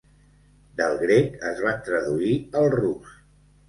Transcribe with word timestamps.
Del 0.79 0.97
grec 1.03 1.37
es 1.51 1.63
van 1.69 1.87
traduir 1.93 2.35
al 2.65 2.71
rus. 2.81 3.19